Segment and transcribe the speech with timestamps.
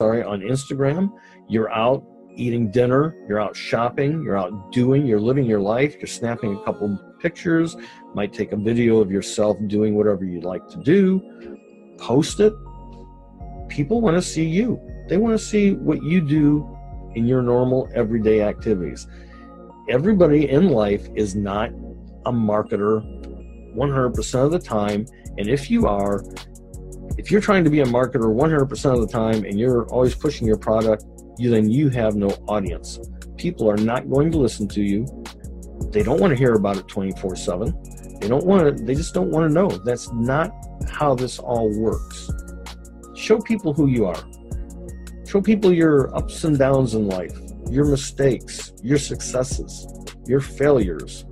[0.00, 1.10] sorry, on Instagram.
[1.48, 2.04] You're out
[2.36, 6.62] eating dinner, you're out shopping, you're out doing, you're living your life, you're snapping a
[6.62, 7.76] couple pictures,
[8.14, 11.58] might take a video of yourself doing whatever you'd like to do,
[11.98, 12.52] post it.
[13.68, 14.80] People want to see you.
[15.08, 16.78] They want to see what you do
[17.16, 19.08] in your normal everyday activities.
[19.88, 21.70] Everybody in life is not
[22.24, 23.02] a marketer
[23.74, 25.06] 100% of the time.
[25.38, 26.22] And if you are,
[27.18, 30.46] if you're trying to be a marketer 100% of the time and you're always pushing
[30.46, 31.04] your product,
[31.36, 33.00] you, then you have no audience.
[33.36, 35.04] People are not going to listen to you.
[35.90, 38.18] They don't want to hear about it 24 7.
[38.20, 39.68] They don't want to, they just don't want to know.
[39.68, 40.52] That's not
[40.88, 42.30] how this all works.
[43.16, 44.22] Show people who you are.
[45.26, 47.36] Show people your ups and downs in life,
[47.68, 49.86] your mistakes, your successes,
[50.26, 51.24] your failures.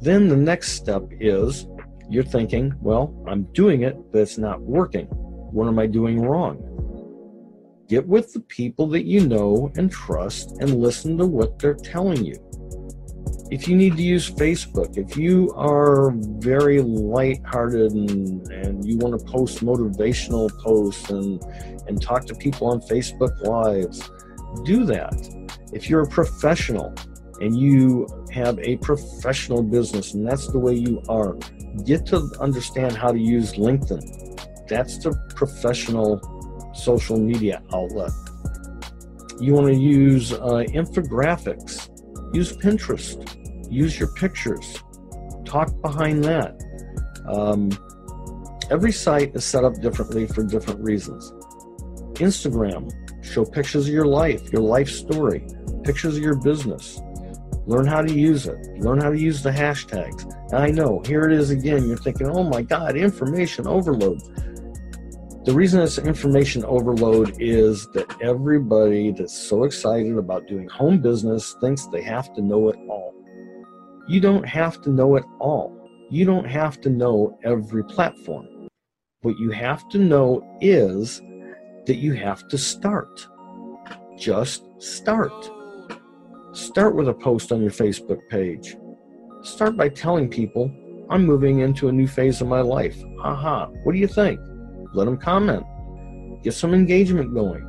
[0.00, 1.66] Then the next step is
[2.08, 5.06] you're thinking, well, I'm doing it, but it's not working.
[5.06, 6.66] What am I doing wrong?
[7.88, 12.24] Get with the people that you know and trust and listen to what they're telling
[12.24, 12.36] you.
[13.50, 19.18] If you need to use Facebook, if you are very light-hearted and, and you want
[19.18, 21.42] to post motivational posts and,
[21.88, 24.08] and talk to people on Facebook Lives,
[24.64, 25.14] do that.
[25.72, 26.94] If you're a professional,
[27.40, 31.36] and you have a professional business and that's the way you are,
[31.84, 34.68] get to understand how to use LinkedIn.
[34.68, 36.20] That's the professional
[36.74, 38.10] social media outlet.
[39.40, 41.88] You want to use uh, infographics,
[42.34, 43.18] use Pinterest,
[43.70, 44.78] use your pictures,
[45.44, 46.60] talk behind that.
[47.26, 47.70] Um,
[48.70, 51.32] every site is set up differently for different reasons.
[52.14, 52.90] Instagram,
[53.24, 55.46] show pictures of your life, your life story,
[55.84, 57.00] pictures of your business.
[57.70, 58.58] Learn how to use it.
[58.80, 60.26] Learn how to use the hashtags.
[60.52, 61.86] I know, here it is again.
[61.86, 64.20] You're thinking, oh my God, information overload.
[65.44, 71.54] The reason it's information overload is that everybody that's so excited about doing home business
[71.60, 73.14] thinks they have to know it all.
[74.08, 75.88] You don't have to know it all.
[76.10, 78.48] You don't have to know every platform.
[79.22, 81.22] What you have to know is
[81.86, 83.28] that you have to start.
[84.18, 85.52] Just start.
[86.52, 88.76] Start with a post on your Facebook page.
[89.42, 90.68] Start by telling people,
[91.08, 93.00] I'm moving into a new phase of my life.
[93.20, 94.40] Haha, what do you think?
[94.92, 95.62] Let them comment.
[96.42, 97.64] Get some engagement going.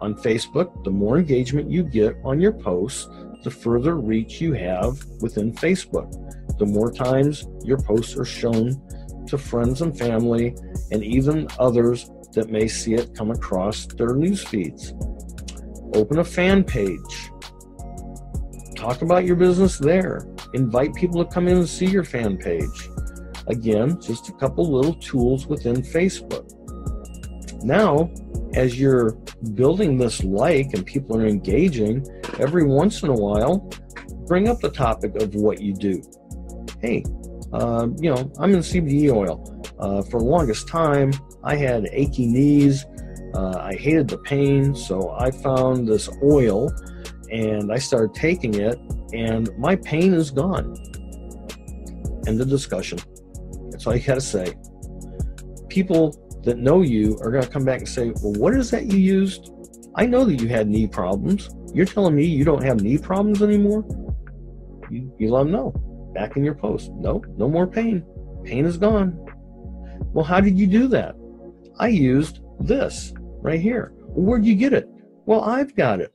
[0.00, 3.06] On Facebook, the more engagement you get on your posts,
[3.44, 6.10] the further reach you have within Facebook.
[6.58, 8.80] The more times your posts are shown
[9.26, 10.56] to friends and family
[10.90, 14.94] and even others that may see it come across their news feeds.
[15.92, 17.30] Open a fan page
[18.82, 20.26] talk about your business there.
[20.54, 22.88] Invite people to come in and see your fan page.
[23.46, 26.50] Again, just a couple little tools within Facebook.
[27.62, 28.10] Now,
[28.54, 29.12] as you're
[29.54, 32.04] building this like and people are engaging,
[32.40, 33.70] every once in a while,
[34.26, 36.02] bring up the topic of what you do.
[36.80, 37.04] Hey,
[37.52, 39.48] uh, you know, I'm in CBD oil.
[39.78, 41.12] Uh, for the longest time,
[41.44, 42.84] I had achy knees.
[43.32, 46.68] Uh, I hated the pain, so I found this oil
[47.32, 48.78] and I started taking it,
[49.14, 50.76] and my pain is gone.
[52.26, 52.98] End of discussion.
[53.70, 54.54] That's all you got to say.
[55.68, 58.84] People that know you are going to come back and say, Well, what is that
[58.92, 59.50] you used?
[59.94, 61.48] I know that you had knee problems.
[61.72, 63.84] You're telling me you don't have knee problems anymore?
[64.90, 65.70] You, you let them know.
[66.14, 66.90] Back in your post.
[66.92, 68.04] No, no more pain.
[68.44, 69.18] Pain is gone.
[70.12, 71.14] Well, how did you do that?
[71.78, 73.94] I used this right here.
[74.00, 74.86] Where'd you get it?
[75.24, 76.12] Well, I've got it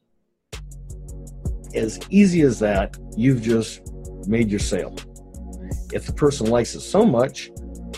[1.77, 3.81] as easy as that, you've just
[4.27, 4.95] made your sale.
[5.93, 7.51] If the person likes it so much,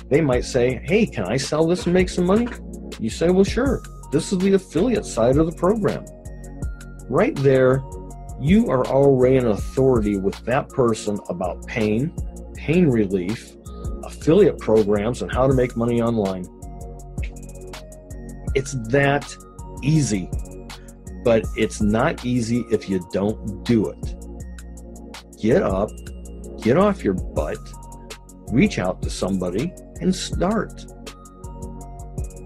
[0.09, 2.47] they might say, Hey, can I sell this and make some money?
[2.99, 3.81] You say, Well, sure.
[4.11, 6.03] This is the affiliate side of the program.
[7.09, 7.83] Right there,
[8.41, 12.13] you are already an authority with that person about pain,
[12.55, 13.55] pain relief,
[14.03, 16.45] affiliate programs, and how to make money online.
[18.55, 19.31] It's that
[19.83, 20.29] easy
[21.23, 24.15] but it's not easy if you don't do it.
[25.39, 25.89] Get up,
[26.61, 27.57] get off your butt,
[28.51, 30.85] reach out to somebody, and start.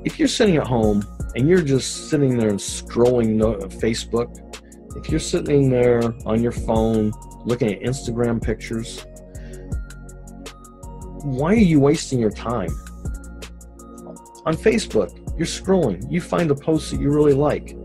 [0.05, 1.03] If you're sitting at home
[1.35, 3.39] and you're just sitting there and scrolling
[3.79, 4.39] Facebook,
[4.97, 7.11] if you're sitting there on your phone
[7.45, 9.05] looking at Instagram pictures,
[11.23, 12.69] why are you wasting your time?
[14.45, 17.75] On Facebook, you're scrolling, you find a post that you really like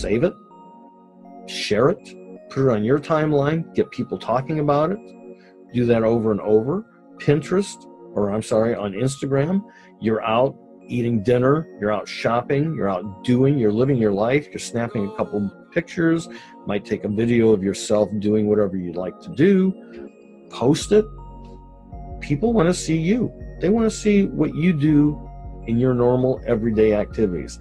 [0.00, 0.34] save it,
[1.46, 1.98] share it,
[2.50, 4.98] put it on your timeline, get people talking about it.
[5.72, 6.84] do that over and over.
[7.18, 7.84] Pinterest,
[8.14, 9.64] or I'm sorry, on Instagram,
[10.00, 10.56] you're out
[10.88, 15.16] eating dinner, you're out shopping, you're out doing, you're living your life, you're snapping a
[15.16, 16.28] couple pictures,
[16.66, 19.72] might take a video of yourself doing whatever you'd like to do,
[20.50, 21.04] post it.
[22.20, 23.32] People want to see you.
[23.60, 25.28] They want to see what you do
[25.66, 27.58] in your normal everyday activities.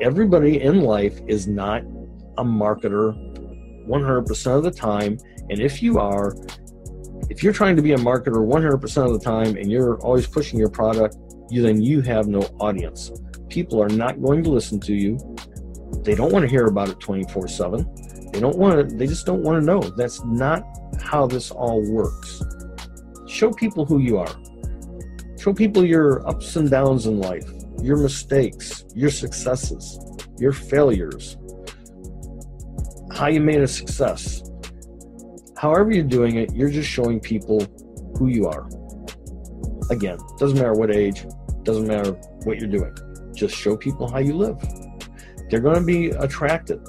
[0.00, 1.82] Everybody in life is not
[2.36, 3.14] a marketer
[3.88, 5.18] 100% of the time.
[5.48, 6.34] And if you are,
[7.30, 10.58] if you're trying to be a marketer 100% of the time and you're always pushing
[10.58, 11.16] your product,
[11.50, 13.10] you then you have no audience.
[13.48, 15.18] People are not going to listen to you.
[16.02, 18.32] They don't want to hear about it 24/7.
[18.32, 19.80] They don't want to they just don't want to know.
[19.80, 20.62] That's not
[21.00, 22.42] how this all works.
[23.26, 24.34] Show people who you are.
[25.38, 27.48] Show people your ups and downs in life,
[27.86, 30.00] your mistakes, your successes,
[30.40, 31.36] your failures,
[33.12, 34.42] how you made a success.
[35.56, 37.64] However, you're doing it, you're just showing people
[38.18, 38.68] who you are.
[39.90, 41.26] Again, doesn't matter what age,
[41.62, 42.10] doesn't matter
[42.42, 42.92] what you're doing.
[43.36, 44.58] Just show people how you live.
[45.48, 46.80] They're going to be attracted.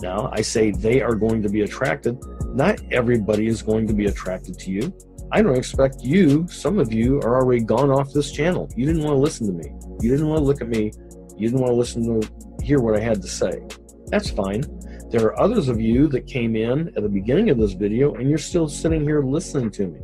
[0.00, 2.18] Now, I say they are going to be attracted.
[2.46, 4.92] Not everybody is going to be attracted to you.
[5.32, 8.68] I don't expect you, some of you are already gone off this channel.
[8.76, 9.74] You didn't want to listen to me.
[10.00, 10.92] You didn't want to look at me.
[11.36, 13.60] You didn't want to listen to hear what I had to say.
[14.06, 14.64] That's fine.
[15.10, 18.28] There are others of you that came in at the beginning of this video and
[18.28, 19.98] you're still sitting here listening to me.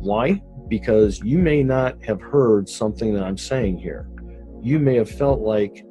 [0.00, 0.42] Why?
[0.68, 4.08] because you may not have heard something that I'm saying here.
[4.62, 5.84] You may have felt like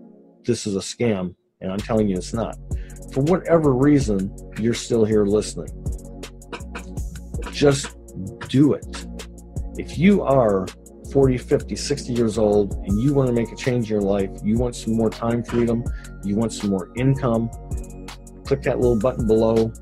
[0.43, 2.57] this is a scam, and I'm telling you it's not.
[3.13, 5.69] For whatever reason, you're still here listening.
[7.51, 7.95] Just
[8.53, 9.05] do it.
[9.77, 10.67] If you are
[11.11, 14.29] 40, 50, 60 years old and you want to make a change in your life,
[14.43, 15.83] you want some more time freedom,
[16.23, 17.49] you want some more income,
[18.45, 19.73] click that little button below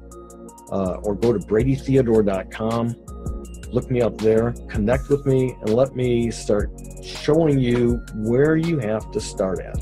[0.71, 2.95] uh, or go to bradytheodore.com
[3.71, 6.69] look me up there, connect with me, and let me start
[7.03, 9.77] showing you where you have to start at.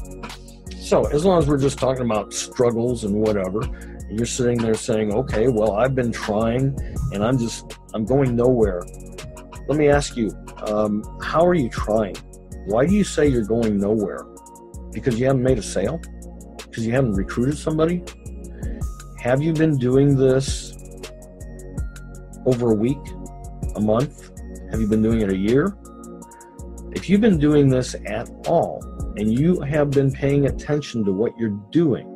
[0.76, 3.62] So, as long as we're just talking about struggles and whatever,
[4.12, 6.78] you're sitting there saying, okay, well, I've been trying
[7.14, 8.82] and I'm just, I'm going nowhere.
[9.68, 10.32] Let me ask you,
[10.68, 12.16] um, how are you trying?
[12.66, 14.26] Why do you say you're going nowhere?
[14.92, 16.00] Because you haven't made a sale?
[16.58, 18.04] Because you haven't recruited somebody?
[19.20, 20.76] Have you been doing this
[22.46, 22.98] over a week?
[23.76, 24.32] a month?
[24.72, 25.76] Have you been doing it a year?
[26.92, 28.84] If you've been doing this at all
[29.18, 32.09] and you have been paying attention to what you're doing,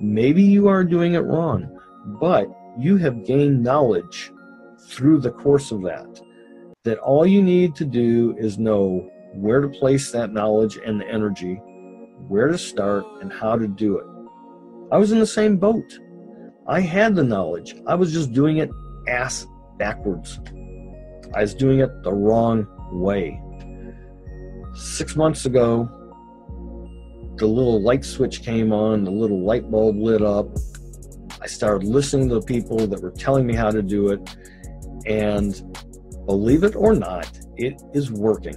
[0.00, 1.78] maybe you are doing it wrong,
[2.20, 2.48] but
[2.78, 4.32] you have gained knowledge
[4.88, 6.20] through the course of that.
[6.84, 11.06] That all you need to do is know where to place that knowledge and the
[11.06, 11.54] energy,
[12.28, 14.06] where to start, and how to do it.
[14.92, 15.98] I was in the same boat.
[16.66, 18.70] I had the knowledge, I was just doing it
[19.08, 19.46] ass
[19.78, 20.40] backwards.
[21.34, 23.40] I was doing it the wrong way.
[24.74, 25.88] Six months ago,
[27.40, 30.46] the little light switch came on, the little light bulb lit up.
[31.40, 34.20] I started listening to the people that were telling me how to do it,
[35.06, 35.60] and
[36.26, 37.26] believe it or not,
[37.56, 38.56] it is working.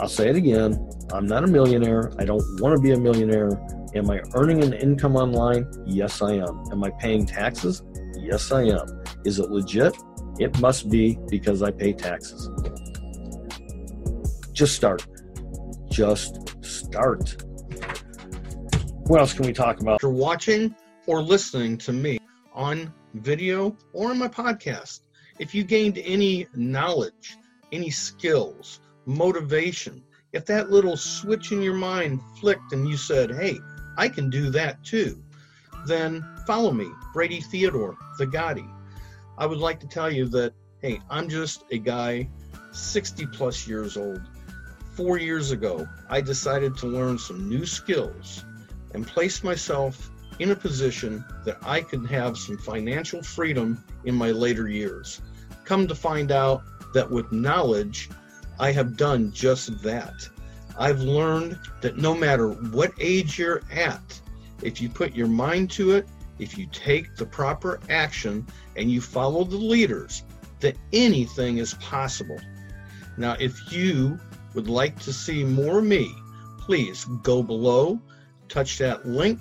[0.00, 2.12] I'll say it again I'm not a millionaire.
[2.18, 3.50] I don't want to be a millionaire.
[3.94, 5.66] Am I earning an income online?
[5.86, 6.64] Yes, I am.
[6.70, 7.82] Am I paying taxes?
[8.18, 8.86] Yes, I am.
[9.24, 9.96] Is it legit?
[10.38, 12.50] It must be because I pay taxes.
[14.52, 15.06] Just start.
[15.90, 17.42] Just start.
[19.06, 19.94] What else can we talk about?
[19.94, 20.74] After watching
[21.06, 22.18] or listening to me
[22.52, 25.00] on video or on my podcast,
[25.38, 27.36] if you gained any knowledge,
[27.72, 33.58] any skills, motivation, if that little switch in your mind flicked and you said, hey,
[33.96, 35.22] I can do that too,
[35.86, 38.68] then follow me, Brady Theodore, the Gotti.
[39.38, 42.28] I would like to tell you that, hey, I'm just a guy
[42.72, 44.20] 60 plus years old.
[44.98, 48.42] Four years ago, I decided to learn some new skills
[48.94, 54.32] and place myself in a position that I could have some financial freedom in my
[54.32, 55.20] later years.
[55.64, 56.64] Come to find out
[56.94, 58.10] that with knowledge,
[58.58, 60.28] I have done just that.
[60.76, 64.20] I've learned that no matter what age you're at,
[64.62, 66.08] if you put your mind to it
[66.40, 70.24] if you take the proper action and you follow the leaders,
[70.58, 72.40] that anything is possible.
[73.16, 74.18] Now, if you
[74.58, 76.12] would like to see more me,
[76.58, 78.00] please go below,
[78.48, 79.38] touch that link,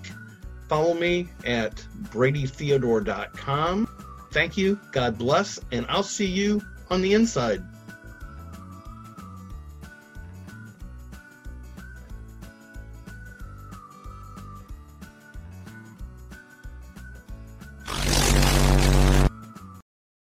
[0.70, 1.74] follow me at
[2.12, 3.90] bradytheodore.com.
[4.32, 7.64] Thank you, God bless, and I'll see you on the inside.